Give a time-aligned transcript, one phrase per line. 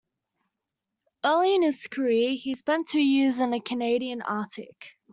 [1.23, 4.97] Early in his career, he spent two years in the Canadian Arctic.